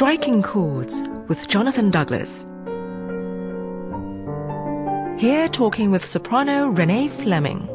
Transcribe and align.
Striking 0.00 0.42
Chords 0.42 1.02
with 1.28 1.46
Jonathan 1.46 1.90
Douglas. 1.90 2.48
Here 5.20 5.46
talking 5.46 5.90
with 5.90 6.02
soprano 6.02 6.68
Renee 6.68 7.08
Fleming. 7.08 7.68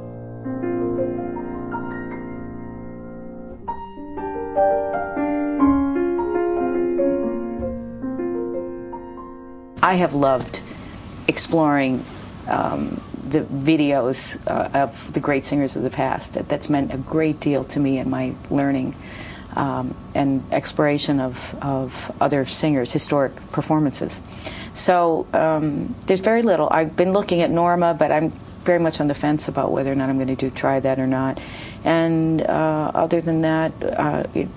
I 9.83 9.93
have 9.93 10.15
loved 10.15 10.61
exploring 11.27 12.03
um, 12.47 12.99
the 13.29 13.41
videos 13.41 14.39
uh, 14.47 14.71
of 14.73 15.13
the 15.13 15.19
great 15.19 15.45
singers 15.45 15.75
of 15.75 15.83
the 15.83 15.91
past. 15.91 16.33
That, 16.33 16.49
that's 16.49 16.71
meant 16.71 16.91
a 16.91 16.97
great 16.97 17.39
deal 17.39 17.63
to 17.65 17.79
me 17.79 17.99
in 17.99 18.09
my 18.09 18.33
learning 18.49 18.95
um, 19.55 19.95
and 20.13 20.43
exploration 20.51 21.19
of, 21.19 21.55
of 21.61 22.11
other 22.21 22.45
singers' 22.45 22.91
historic 22.91 23.33
performances. 23.51 24.21
So 24.73 25.27
um, 25.33 25.95
there's 26.07 26.19
very 26.19 26.41
little. 26.41 26.67
I've 26.71 26.95
been 26.95 27.13
looking 27.13 27.41
at 27.41 27.49
Norma, 27.49 27.95
but 27.97 28.11
I'm 28.11 28.31
very 28.63 28.79
much 28.79 28.99
on 28.99 29.07
the 29.07 29.13
fence 29.13 29.47
about 29.47 29.71
whether 29.71 29.91
or 29.91 29.95
not 29.95 30.09
I'm 30.09 30.17
going 30.17 30.27
to 30.27 30.35
do 30.35 30.49
try 30.49 30.79
that 30.79 30.99
or 30.99 31.07
not. 31.07 31.39
And 31.83 32.41
uh, 32.41 32.91
other 32.93 33.21
than 33.21 33.41
that, 33.41 33.71
uh, 33.81 34.23
it, 34.33 34.47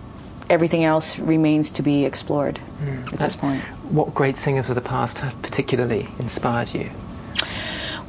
everything 0.51 0.84
else 0.84 1.19
remains 1.19 1.71
to 1.73 1.83
be 1.83 2.05
explored 2.05 2.59
mm. 2.80 3.12
at 3.12 3.19
this 3.19 3.37
point. 3.37 3.60
What 3.91 4.15
great 4.15 4.37
singers 4.37 4.69
of 4.69 4.74
the 4.74 4.80
past 4.80 5.19
have 5.21 5.41
particularly 5.43 6.09
inspired 6.19 6.74
you? 6.74 6.91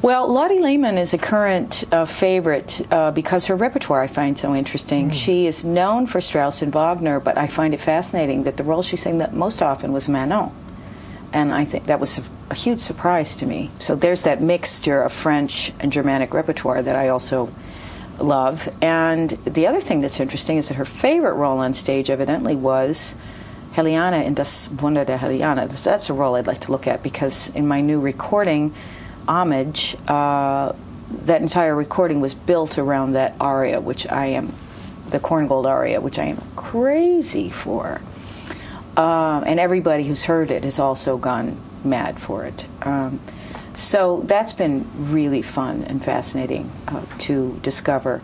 Well, 0.02 0.32
Lotte 0.32 0.62
Lehmann 0.62 0.96
is 0.96 1.12
a 1.12 1.18
current 1.18 1.84
uh, 1.92 2.06
favorite 2.06 2.80
uh, 2.90 3.10
because 3.10 3.46
her 3.48 3.54
repertoire 3.54 4.00
I 4.00 4.06
find 4.06 4.38
so 4.38 4.54
interesting. 4.54 5.10
Mm. 5.10 5.14
She 5.14 5.46
is 5.46 5.62
known 5.62 6.06
for 6.06 6.22
Strauss 6.22 6.62
and 6.62 6.72
Wagner, 6.72 7.20
but 7.20 7.36
I 7.36 7.46
find 7.46 7.74
it 7.74 7.80
fascinating 7.80 8.44
that 8.44 8.56
the 8.56 8.62
role 8.62 8.80
she 8.80 8.96
sang 8.96 9.18
that 9.18 9.34
most 9.34 9.60
often 9.60 9.92
was 9.92 10.08
Manon. 10.08 10.52
And 11.34 11.52
I 11.52 11.66
think 11.66 11.84
that 11.84 12.00
was 12.00 12.18
a, 12.18 12.22
a 12.48 12.54
huge 12.54 12.80
surprise 12.80 13.36
to 13.36 13.46
me. 13.46 13.70
So 13.78 13.94
there's 13.94 14.24
that 14.24 14.40
mixture 14.40 15.02
of 15.02 15.12
French 15.12 15.70
and 15.80 15.92
Germanic 15.92 16.32
repertoire 16.32 16.80
that 16.80 16.96
I 16.96 17.08
also 17.08 17.52
love. 18.18 18.70
And 18.80 19.30
the 19.44 19.66
other 19.66 19.80
thing 19.82 20.00
that's 20.00 20.18
interesting 20.18 20.56
is 20.56 20.68
that 20.68 20.74
her 20.74 20.86
favorite 20.86 21.34
role 21.34 21.58
on 21.58 21.74
stage 21.74 22.08
evidently 22.08 22.56
was 22.56 23.16
Heliane 23.72 24.24
in 24.24 24.32
Das 24.32 24.70
Wunder 24.70 25.04
der 25.04 25.18
Heliane. 25.18 25.68
That's 25.68 26.08
a 26.08 26.14
role 26.14 26.36
I'd 26.36 26.46
like 26.46 26.60
to 26.60 26.72
look 26.72 26.86
at 26.86 27.02
because 27.02 27.50
in 27.50 27.68
my 27.68 27.82
new 27.82 28.00
recording, 28.00 28.72
homage, 29.28 29.96
uh, 30.08 30.72
that 31.10 31.42
entire 31.42 31.74
recording 31.74 32.20
was 32.20 32.34
built 32.34 32.78
around 32.78 33.12
that 33.12 33.36
aria, 33.40 33.80
which 33.80 34.06
I 34.08 34.26
am, 34.26 34.52
the 35.10 35.18
Korngold 35.18 35.66
aria, 35.66 36.00
which 36.00 36.18
I 36.18 36.24
am 36.24 36.38
crazy 36.56 37.48
for. 37.48 38.00
Um, 38.96 39.44
and 39.46 39.58
everybody 39.58 40.04
who's 40.04 40.24
heard 40.24 40.50
it 40.50 40.64
has 40.64 40.78
also 40.78 41.16
gone 41.16 41.60
mad 41.84 42.20
for 42.20 42.44
it. 42.44 42.66
Um, 42.82 43.20
so 43.74 44.20
that's 44.22 44.52
been 44.52 44.88
really 44.94 45.42
fun 45.42 45.84
and 45.84 46.04
fascinating 46.04 46.70
uh, 46.88 47.04
to 47.18 47.58
discover. 47.62 48.22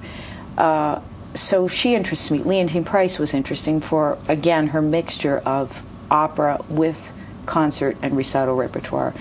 Uh, 0.58 1.00
so 1.34 1.69
she 1.69 1.94
interests 1.94 2.30
me. 2.30 2.41
Leontyne 2.41 2.84
Price 2.84 3.19
was 3.19 3.34
interesting 3.34 3.80
for, 3.80 4.19
again, 4.28 4.69
her 4.69 4.83
mixture 4.83 5.39
of 5.39 5.83
opera 6.11 6.62
with 6.69 7.12
concert 7.47 7.97
and 8.02 8.16
recital 8.16 8.55
repertoire. 8.55 9.14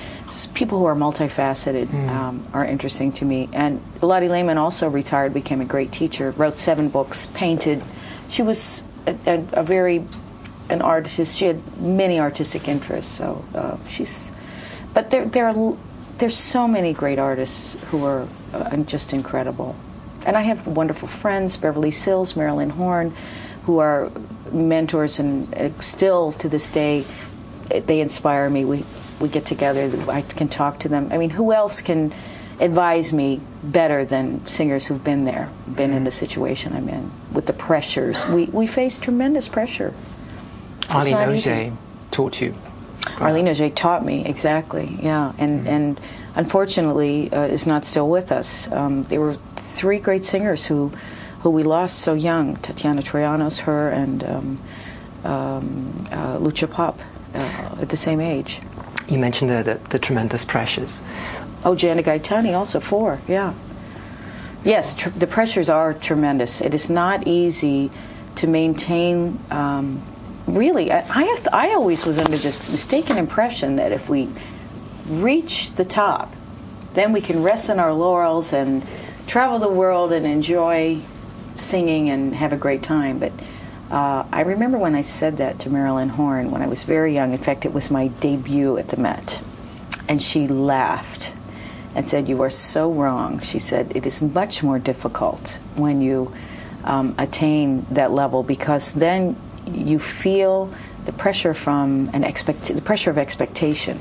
people 0.53 0.79
who 0.79 0.85
are 0.85 0.95
multifaceted 0.95 1.85
mm. 1.85 2.09
um, 2.09 2.43
are 2.53 2.65
interesting 2.65 3.11
to 3.13 3.25
me. 3.25 3.47
And 3.53 3.81
Lotte 4.01 4.29
Lehmann 4.29 4.57
also 4.57 4.89
retired, 4.89 5.33
became 5.33 5.61
a 5.61 5.65
great 5.65 5.91
teacher, 5.91 6.31
wrote 6.31 6.57
seven 6.57 6.89
books, 6.89 7.27
painted. 7.33 7.81
She 8.29 8.41
was 8.41 8.83
a, 9.07 9.15
a, 9.27 9.61
a 9.61 9.63
very 9.63 10.03
an 10.69 10.81
artist. 10.81 11.37
She 11.37 11.45
had 11.45 11.61
many 11.79 12.19
artistic 12.19 12.67
interests. 12.67 13.11
So 13.11 13.45
uh, 13.53 13.77
she's, 13.85 14.31
but 14.93 15.11
there 15.11 15.25
there 15.25 15.47
are 15.47 15.77
there's 16.17 16.37
so 16.37 16.67
many 16.67 16.93
great 16.93 17.19
artists 17.19 17.77
who 17.89 18.03
are 18.05 18.27
uh, 18.53 18.77
just 18.77 19.13
incredible. 19.13 19.75
And 20.25 20.35
I 20.35 20.41
have 20.41 20.65
wonderful 20.65 21.07
friends, 21.07 21.57
Beverly 21.57 21.91
Sills, 21.91 22.35
Marilyn 22.35 22.71
Horne, 22.71 23.13
who 23.63 23.79
are 23.79 24.11
mentors 24.51 25.19
and 25.19 25.53
uh, 25.55 25.69
still 25.79 26.31
to 26.31 26.49
this 26.49 26.69
day 26.69 27.05
they 27.69 27.99
inspire 27.99 28.49
me. 28.49 28.65
We 28.65 28.85
we 29.19 29.29
get 29.29 29.45
together. 29.45 29.91
I 30.09 30.21
can 30.21 30.47
talk 30.47 30.79
to 30.79 30.89
them. 30.89 31.09
I 31.11 31.17
mean, 31.17 31.29
who 31.29 31.53
else 31.53 31.81
can 31.81 32.13
advise 32.59 33.11
me 33.11 33.41
better 33.63 34.05
than 34.05 34.45
singers 34.47 34.85
who've 34.87 35.03
been 35.03 35.23
there, 35.23 35.49
been 35.75 35.91
in 35.93 36.03
the 36.03 36.11
situation 36.11 36.73
I'm 36.73 36.87
in, 36.87 37.11
with 37.33 37.45
the 37.45 37.53
pressures. 37.53 38.27
We 38.27 38.45
we 38.45 38.67
face 38.67 38.99
tremendous 38.99 39.49
pressure. 39.49 39.93
Arleen 40.87 41.27
Auger 41.27 41.73
taught 42.11 42.41
you. 42.41 42.55
Arleen 43.17 43.49
Auger 43.49 43.69
taught 43.69 44.05
me 44.05 44.25
exactly. 44.25 44.97
Yeah, 45.01 45.33
and 45.37 45.59
mm-hmm. 45.59 45.67
and 45.67 46.01
unfortunately 46.35 47.31
uh, 47.31 47.43
is 47.43 47.67
not 47.67 47.85
still 47.85 48.09
with 48.09 48.31
us. 48.31 48.71
Um, 48.71 49.03
there 49.03 49.21
were 49.21 49.33
three 49.55 49.99
great 49.99 50.23
singers 50.23 50.65
who 50.65 50.91
who 51.41 51.49
we 51.49 51.63
lost 51.63 51.99
so 51.99 52.13
young: 52.13 52.55
Tatiana 52.57 53.01
Troyanos, 53.01 53.59
her, 53.61 53.89
and 53.89 54.23
um, 54.23 54.57
um, 55.23 56.07
uh, 56.11 56.37
Lucia 56.37 56.67
Popp 56.67 57.01
uh, 57.35 57.81
at 57.81 57.89
the 57.89 57.97
same 57.97 58.19
age. 58.19 58.61
You 59.07 59.19
mentioned 59.19 59.51
the, 59.51 59.63
the, 59.63 59.89
the 59.89 59.99
tremendous 59.99 60.45
pressures. 60.45 61.01
Oh, 61.63 61.75
Jan 61.75 61.97
DeGaetani, 61.97 62.55
also 62.55 62.79
four, 62.79 63.19
yeah. 63.27 63.53
Yes, 64.63 64.95
tr- 64.95 65.09
the 65.09 65.27
pressures 65.27 65.69
are 65.69 65.93
tremendous. 65.93 66.61
It 66.61 66.73
is 66.73 66.89
not 66.89 67.27
easy 67.27 67.91
to 68.35 68.47
maintain. 68.47 69.39
Um, 69.51 70.01
really, 70.47 70.91
I, 70.91 70.99
I, 70.99 71.23
have 71.23 71.47
I 71.53 71.69
always 71.69 72.05
was 72.05 72.17
under 72.17 72.37
this 72.37 72.71
mistaken 72.71 73.17
impression 73.17 73.75
that 73.75 73.91
if 73.91 74.09
we 74.09 74.29
reach 75.07 75.73
the 75.73 75.85
top, 75.85 76.33
then 76.95 77.13
we 77.13 77.21
can 77.21 77.43
rest 77.43 77.69
on 77.69 77.79
our 77.79 77.93
laurels 77.93 78.53
and 78.53 78.83
travel 79.27 79.59
the 79.59 79.69
world 79.69 80.11
and 80.11 80.25
enjoy 80.25 80.99
singing 81.55 82.09
and 82.09 82.33
have 82.35 82.53
a 82.53 82.57
great 82.57 82.81
time. 82.83 83.19
But 83.19 83.33
uh, 83.91 84.25
I 84.31 84.41
remember 84.41 84.77
when 84.77 84.95
I 84.95 85.03
said 85.03 85.37
that 85.37 85.59
to 85.59 85.69
Marilyn 85.69 86.09
Horne 86.09 86.51
when 86.51 86.61
I 86.61 86.67
was 86.67 86.83
very 86.83 87.13
young. 87.13 87.31
In 87.31 87.37
fact, 87.37 87.65
it 87.65 87.73
was 87.73 87.91
my 87.91 88.07
debut 88.07 88.77
at 88.77 88.89
the 88.89 88.97
Met. 88.97 89.41
And 90.07 90.21
she 90.21 90.47
laughed 90.47 91.33
and 91.93 92.05
said, 92.05 92.27
You 92.27 92.41
are 92.41 92.49
so 92.49 92.91
wrong. 92.91 93.39
She 93.39 93.59
said, 93.59 93.95
It 93.95 94.05
is 94.05 94.21
much 94.21 94.63
more 94.63 94.79
difficult 94.79 95.59
when 95.75 96.01
you 96.01 96.33
um, 96.83 97.15
attain 97.17 97.85
that 97.91 98.11
level 98.11 98.43
because 98.43 98.93
then 98.93 99.35
you 99.67 99.99
feel 99.99 100.71
the 101.05 101.11
pressure 101.11 101.53
from 101.53 102.09
an 102.13 102.23
expect 102.23 102.65
the 102.65 102.81
pressure 102.81 103.09
of 103.09 103.17
expectation 103.17 103.97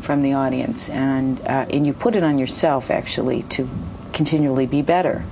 from 0.00 0.22
the 0.22 0.34
audience 0.34 0.88
and 0.90 1.40
uh, 1.42 1.66
and 1.70 1.86
you 1.86 1.92
put 1.92 2.16
it 2.16 2.22
on 2.22 2.38
yourself 2.38 2.90
actually 2.90 3.42
to 3.44 3.68
continually 4.12 4.66
be 4.66 4.82
better 4.82 5.24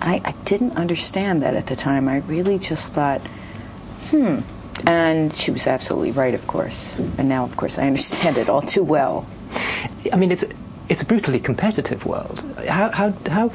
I, 0.00 0.20
I 0.24 0.32
didn't 0.44 0.76
understand 0.76 1.42
that 1.42 1.54
at 1.54 1.66
the 1.66 1.76
time 1.76 2.08
I 2.08 2.18
really 2.18 2.58
just 2.58 2.92
thought 2.92 3.22
hmm. 4.10 4.40
And 4.86 5.32
she 5.32 5.50
was 5.50 5.66
absolutely 5.66 6.10
right, 6.12 6.34
of 6.34 6.46
course. 6.46 6.98
And 7.18 7.28
now, 7.28 7.44
of 7.44 7.56
course, 7.56 7.78
I 7.78 7.86
understand 7.86 8.36
it 8.36 8.48
all 8.48 8.62
too 8.62 8.82
well. 8.82 9.26
I 10.12 10.16
mean, 10.16 10.32
it's 10.32 10.44
it's 10.88 11.02
a 11.02 11.06
brutally 11.06 11.38
competitive 11.38 12.04
world. 12.04 12.44
How 12.68 12.90
how 12.90 13.12
how 13.30 13.52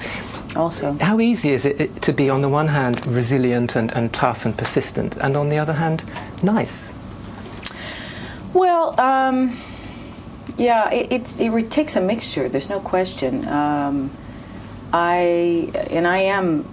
also 0.56 0.94
how 0.94 1.20
easy 1.20 1.52
is 1.52 1.66
it 1.66 2.02
to 2.02 2.14
be 2.14 2.30
on 2.30 2.42
the 2.42 2.50
one 2.50 2.68
hand 2.68 3.06
resilient 3.08 3.76
and, 3.76 3.92
and 3.92 4.14
tough 4.14 4.46
and 4.46 4.58
persistent, 4.58 5.18
and 5.18 5.36
on 5.36 5.50
the 5.50 5.58
other 5.58 5.74
hand 5.74 6.06
nice? 6.42 6.96
Well, 8.54 9.00
um, 9.00 9.56
yeah, 10.58 10.90
it, 10.92 11.40
it 11.40 11.72
takes 11.72 11.96
a 11.96 12.02
mixture. 12.02 12.50
There's 12.50 12.70
no 12.70 12.80
question. 12.80 13.48
Um, 13.48 14.10
I 14.94 15.70
and 15.92 16.08
I 16.08 16.20
am 16.20 16.66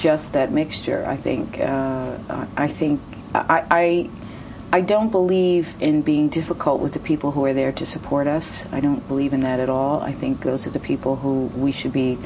just 0.00 0.32
that 0.32 0.50
mixture. 0.50 1.04
I 1.06 1.16
think. 1.16 1.60
Uh, 1.60 2.16
I 2.56 2.66
think 2.66 3.00
I, 3.34 3.64
I, 3.70 4.10
I 4.72 4.80
don't 4.80 5.10
believe 5.10 5.74
in 5.80 6.02
being 6.02 6.28
difficult 6.28 6.80
with 6.80 6.92
the 6.92 7.00
people 7.00 7.32
who 7.32 7.44
are 7.44 7.52
there 7.52 7.72
to 7.72 7.86
support 7.86 8.26
us. 8.26 8.66
I 8.72 8.80
don't 8.80 9.06
believe 9.08 9.32
in 9.32 9.42
that 9.42 9.60
at 9.60 9.68
all. 9.68 10.00
I 10.00 10.12
think 10.12 10.42
those 10.42 10.66
are 10.66 10.70
the 10.70 10.80
people 10.80 11.16
who 11.16 11.46
we 11.56 11.72
should 11.72 11.92
be 11.92 12.18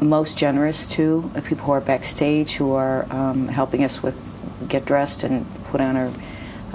most 0.00 0.38
generous 0.38 0.86
to, 0.86 1.30
the 1.34 1.42
people 1.42 1.66
who 1.66 1.72
are 1.72 1.80
backstage, 1.80 2.54
who 2.56 2.72
are 2.72 3.06
um, 3.12 3.48
helping 3.48 3.84
us 3.84 4.02
with 4.02 4.36
get 4.68 4.84
dressed 4.84 5.24
and 5.24 5.46
put 5.64 5.80
on 5.80 5.96
our 5.96 6.10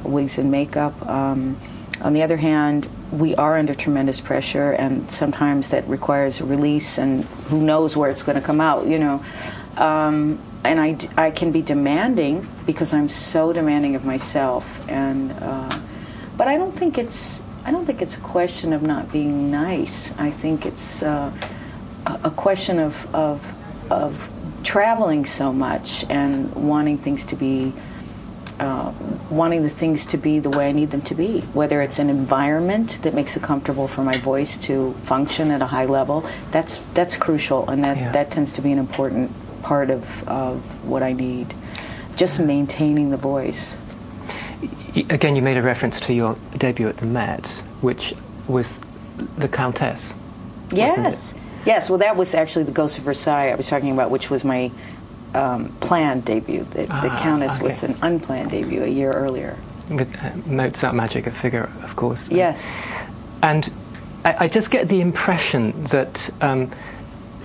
wigs 0.03 0.37
and 0.37 0.51
makeup. 0.51 0.93
Um, 1.07 1.57
on 2.01 2.13
the 2.13 2.23
other 2.23 2.37
hand, 2.37 2.87
we 3.11 3.35
are 3.35 3.57
under 3.57 3.73
tremendous 3.73 4.21
pressure, 4.21 4.71
and 4.73 5.09
sometimes 5.09 5.71
that 5.71 5.87
requires 5.87 6.41
a 6.41 6.45
release, 6.45 6.97
and 6.97 7.23
who 7.49 7.63
knows 7.63 7.95
where 7.97 8.09
it's 8.09 8.23
going 8.23 8.39
to 8.39 8.45
come 8.45 8.61
out, 8.61 8.85
you 8.85 8.99
know. 8.99 9.23
Um, 9.77 10.39
and 10.63 10.79
I, 10.79 10.97
I 11.17 11.31
can 11.31 11.51
be 11.51 11.61
demanding 11.61 12.47
because 12.65 12.93
I'm 12.93 13.09
so 13.09 13.53
demanding 13.53 13.95
of 13.95 14.03
myself 14.05 14.87
and 14.89 15.31
uh, 15.41 15.79
but 16.37 16.47
I 16.47 16.57
don't 16.57 16.71
think 16.73 16.97
it's 16.97 17.43
I 17.65 17.71
don't 17.71 17.85
think 17.85 18.01
it's 18.01 18.17
a 18.17 18.21
question 18.21 18.73
of 18.73 18.81
not 18.81 19.11
being 19.11 19.51
nice 19.51 20.11
I 20.17 20.31
think 20.31 20.65
it's 20.65 21.03
uh, 21.03 21.31
a 22.23 22.31
question 22.31 22.79
of, 22.79 23.13
of 23.13 23.53
of 23.91 24.29
traveling 24.63 25.25
so 25.25 25.53
much 25.53 26.03
and 26.09 26.53
wanting 26.55 26.97
things 26.97 27.25
to 27.25 27.35
be 27.35 27.71
uh, 28.59 28.91
wanting 29.29 29.61
the 29.63 29.69
things 29.69 30.05
to 30.07 30.17
be 30.17 30.39
the 30.39 30.49
way 30.49 30.69
I 30.69 30.71
need 30.71 30.89
them 30.91 31.01
to 31.03 31.15
be, 31.15 31.41
whether 31.53 31.81
it's 31.81 31.99
an 31.99 32.09
environment 32.09 32.99
that 33.03 33.13
makes 33.13 33.35
it 33.35 33.43
comfortable 33.43 33.85
for 33.87 34.01
my 34.01 34.15
voice 34.17 34.57
to 34.59 34.93
function 35.03 35.51
at 35.51 35.61
a 35.61 35.65
high 35.65 35.85
level. 35.85 36.25
That's 36.51 36.77
that's 36.93 37.17
crucial, 37.17 37.69
and 37.69 37.83
that 37.83 37.97
Yeah. 37.97 38.11
that 38.13 38.31
tends 38.31 38.53
to 38.53 38.61
be 38.61 38.71
an 38.71 38.79
important 38.79 39.31
part 39.65 39.89
of, 39.89 40.27
of 40.27 40.87
what 40.87 41.01
I 41.01 41.11
need. 41.13 41.53
Just 42.15 42.39
maintaining 42.39 43.09
the 43.09 43.17
voice. 43.17 43.79
Again, 45.09 45.35
you 45.35 45.41
made 45.41 45.57
a 45.57 45.61
reference 45.63 45.99
to 46.01 46.13
your 46.13 46.37
debut 46.57 46.87
at 46.87 46.97
the 46.97 47.07
Met, 47.07 47.47
which 47.81 48.13
was 48.47 48.79
the 49.37 49.47
Countess. 49.47 50.13
Yes. 50.71 51.33
Yes, 51.65 51.89
well, 51.89 51.97
that 51.97 52.15
was 52.15 52.35
actually 52.35 52.65
the 52.65 52.71
Ghost 52.71 52.99
of 52.99 53.05
Versailles 53.05 53.49
I 53.51 53.55
was 53.55 53.67
talking 53.67 53.91
about, 53.91 54.11
which 54.11 54.29
was 54.29 54.45
my 54.45 54.71
um, 55.33 55.69
planned 55.79 56.23
debut. 56.23 56.63
The, 56.63 56.83
the 56.83 57.09
Ah, 57.09 57.19
Countess 57.23 57.59
was 57.59 57.81
an 57.81 57.95
unplanned 58.03 58.51
debut 58.51 58.83
a 58.83 58.87
year 58.87 59.11
earlier. 59.11 59.57
With 59.89 60.15
uh, 60.23 60.31
Mozart 60.45 60.93
Marriage 60.93 61.15
of 61.15 61.35
Figaro, 61.35 61.71
of 61.81 61.95
course. 61.95 62.31
Yes. 62.31 62.77
And 63.41 63.73
I, 64.23 64.45
I 64.45 64.47
just 64.47 64.69
get 64.69 64.89
the 64.89 65.01
impression 65.01 65.85
that, 65.85 66.29
um, 66.41 66.69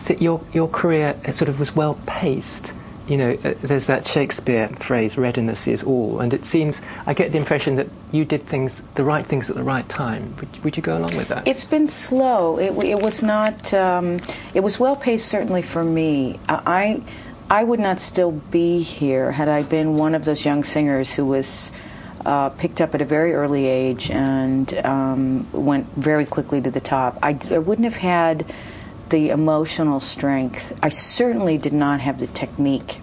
that 0.05 0.23
your, 0.23 0.41
your 0.53 0.69
career 0.69 1.19
uh, 1.27 1.33
sort 1.33 1.49
of 1.49 1.59
was 1.59 1.75
well 1.75 1.99
paced. 2.07 2.75
You 3.09 3.17
know, 3.17 3.31
uh, 3.45 3.55
there's 3.61 3.87
that 3.87 4.07
Shakespeare 4.07 4.69
phrase, 4.69 5.19
readiness 5.19 5.67
is 5.67 5.83
all. 5.83 6.21
And 6.21 6.33
it 6.33 6.45
seems, 6.45 6.81
I 7.07 7.15
get 7.15 7.33
the 7.33 7.39
impression 7.39 7.75
that 7.75 7.89
you 8.13 8.25
did 8.25 8.45
things, 8.45 8.83
the 8.95 9.03
right 9.03 9.27
things 9.27 9.51
at 9.51 9.57
the 9.57 9.65
right 9.65 9.89
time. 9.89 10.37
Would, 10.37 10.65
would 10.65 10.77
you 10.77 10.83
go 10.83 10.97
along 10.97 11.17
with 11.17 11.29
that? 11.29 11.49
It's 11.49 11.65
been 11.65 11.89
slow. 11.89 12.59
It, 12.59 12.73
it 12.85 13.01
was 13.01 13.23
not. 13.23 13.75
Um, 13.75 14.21
it 14.55 14.61
was 14.61 14.79
well 14.79 14.95
paced, 14.95 15.27
certainly 15.27 15.63
for 15.63 15.83
me. 15.83 16.39
I, 16.49 17.03
I 17.51 17.65
would 17.65 17.81
not 17.81 17.99
still 17.99 18.31
be 18.31 18.81
here 18.81 19.33
had 19.33 19.49
I 19.49 19.65
been 19.65 19.97
one 19.97 20.15
of 20.15 20.25
those 20.25 20.45
young 20.45 20.63
singers 20.63 21.13
who 21.13 21.27
was 21.27 21.73
uh, 22.25 22.51
picked 22.51 22.81
up 22.81 22.95
at 22.95 23.03
a 23.03 23.05
very 23.05 23.35
early 23.35 23.67
age 23.67 24.09
and 24.11 24.73
um, 24.85 25.51
went 25.53 25.87
very 25.95 26.27
quickly 26.27 26.61
to 26.61 26.71
the 26.71 26.81
top. 26.81 27.19
I, 27.23 27.37
I 27.51 27.59
wouldn't 27.59 27.87
have 27.87 27.97
had 27.97 28.47
the 29.11 29.31
emotional 29.31 30.01
strength. 30.01 30.79
I 30.83 30.89
certainly 30.89 31.59
did 31.59 31.73
not 31.73 32.01
have 32.01 32.21
the 32.21 32.27
technique 32.29 33.01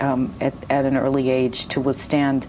um, 0.00 0.34
at, 0.40 0.54
at 0.70 0.84
an 0.84 0.96
early 0.96 1.30
age 1.30 1.66
to 1.68 1.80
withstand 1.80 2.46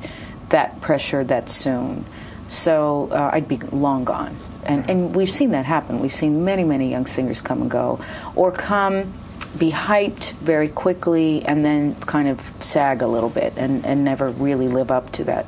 that 0.50 0.82
pressure 0.82 1.24
that 1.24 1.50
soon. 1.50 2.06
So 2.48 3.10
uh, 3.12 3.32
I'd 3.34 3.48
be 3.48 3.58
long 3.58 4.04
gone. 4.04 4.36
And, 4.66 4.90
and 4.90 5.16
we've 5.16 5.30
seen 5.30 5.52
that 5.52 5.66
happen. 5.66 6.00
We've 6.00 6.14
seen 6.14 6.44
many, 6.44 6.64
many 6.64 6.90
young 6.90 7.06
singers 7.06 7.42
come 7.42 7.62
and 7.62 7.72
go, 7.72 8.00
or 8.36 8.52
come, 8.52 9.14
be 9.58 9.72
hyped 9.72 10.34
very 10.34 10.68
quickly, 10.68 11.44
and 11.46 11.64
then 11.64 11.96
kind 12.02 12.28
of 12.28 12.42
sag 12.60 13.02
a 13.02 13.08
little 13.08 13.30
bit 13.30 13.54
and, 13.58 13.86
and 13.86 14.04
never 14.04 14.30
really 14.32 14.68
live 14.68 14.92
up 14.92 15.12
to 15.14 15.24
that 15.26 15.46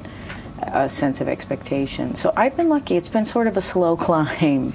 uh, 0.64 0.88
sense 0.88 1.22
of 1.22 1.28
expectation. 1.28 2.16
So 2.16 2.32
I've 2.38 2.56
been 2.56 2.70
lucky. 2.70 2.96
It's 2.96 3.10
been 3.10 3.26
sort 3.26 3.48
of 3.48 3.58
a 3.58 3.62
slow 3.62 3.98
climb. 3.98 4.74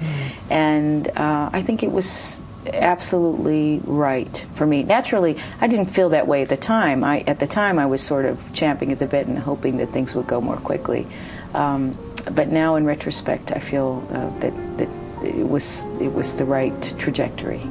And 0.49 1.07
uh, 1.17 1.49
I 1.53 1.61
think 1.61 1.83
it 1.83 1.91
was 1.91 2.42
absolutely 2.67 3.81
right 3.83 4.45
for 4.53 4.65
me. 4.65 4.83
Naturally, 4.83 5.37
I 5.61 5.67
didn't 5.67 5.87
feel 5.87 6.09
that 6.09 6.27
way 6.27 6.41
at 6.41 6.49
the 6.49 6.57
time. 6.57 7.03
I, 7.03 7.21
at 7.21 7.39
the 7.39 7.47
time, 7.47 7.79
I 7.79 7.85
was 7.85 8.01
sort 8.01 8.25
of 8.25 8.53
champing 8.53 8.91
at 8.91 8.99
the 8.99 9.07
bit 9.07 9.27
and 9.27 9.37
hoping 9.37 9.77
that 9.77 9.89
things 9.89 10.15
would 10.15 10.27
go 10.27 10.41
more 10.41 10.57
quickly. 10.57 11.07
Um, 11.53 11.97
but 12.31 12.49
now, 12.49 12.75
in 12.75 12.85
retrospect, 12.85 13.51
I 13.51 13.59
feel 13.59 14.05
uh, 14.11 14.29
that, 14.39 14.77
that 14.77 15.03
it 15.23 15.47
was 15.47 15.85
it 16.01 16.13
was 16.13 16.37
the 16.37 16.45
right 16.45 16.93
trajectory. 16.97 17.61